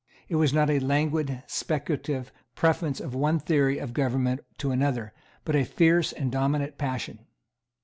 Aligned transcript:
It 0.29 0.37
was 0.37 0.51
not 0.51 0.71
a 0.71 0.79
languid, 0.79 1.43
speculative, 1.45 2.31
preference 2.55 2.99
of 2.99 3.13
one 3.13 3.37
theory 3.37 3.77
of 3.77 3.93
government 3.93 4.41
to 4.57 4.71
another, 4.71 5.13
but 5.45 5.55
a 5.55 5.63
fierce 5.63 6.11
and 6.11 6.31
dominant 6.31 6.79
passion. 6.79 7.19